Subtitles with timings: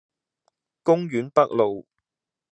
[0.81, 1.85] 公園北路